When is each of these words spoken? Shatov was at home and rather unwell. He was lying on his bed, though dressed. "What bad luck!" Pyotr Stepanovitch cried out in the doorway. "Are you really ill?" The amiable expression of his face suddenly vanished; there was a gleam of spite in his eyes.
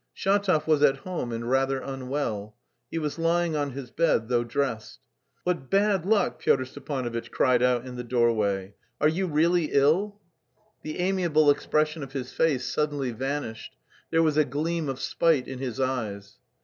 Shatov 0.17 0.65
was 0.65 0.81
at 0.81 0.97
home 1.05 1.31
and 1.31 1.47
rather 1.47 1.79
unwell. 1.79 2.55
He 2.89 2.97
was 2.97 3.19
lying 3.19 3.55
on 3.55 3.73
his 3.73 3.91
bed, 3.91 4.29
though 4.29 4.43
dressed. 4.43 4.97
"What 5.43 5.69
bad 5.69 6.07
luck!" 6.07 6.39
Pyotr 6.39 6.65
Stepanovitch 6.65 7.29
cried 7.29 7.61
out 7.61 7.85
in 7.85 7.97
the 7.97 8.03
doorway. 8.03 8.73
"Are 8.99 9.07
you 9.07 9.27
really 9.27 9.65
ill?" 9.73 10.19
The 10.81 10.97
amiable 10.97 11.51
expression 11.51 12.01
of 12.01 12.13
his 12.13 12.33
face 12.33 12.65
suddenly 12.65 13.11
vanished; 13.11 13.75
there 14.09 14.23
was 14.23 14.37
a 14.37 14.43
gleam 14.43 14.89
of 14.89 14.99
spite 14.99 15.47
in 15.47 15.59
his 15.59 15.79
eyes. 15.79 16.39